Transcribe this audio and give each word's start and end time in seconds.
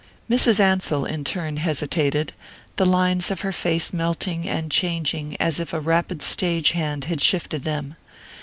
Mrs. 0.27 0.59
Ansell 0.59 1.05
in 1.05 1.23
turn 1.23 1.57
hesitated, 1.57 2.33
the 2.77 2.87
lines 2.87 3.29
of 3.29 3.41
her 3.41 3.51
face 3.51 3.93
melting 3.93 4.49
and 4.49 4.71
changing 4.71 5.37
as 5.39 5.59
if 5.59 5.73
a 5.73 5.79
rapid 5.79 6.23
stage 6.23 6.71
hand 6.71 7.03
had 7.03 7.21
shifted 7.21 7.65
them. 7.65 7.95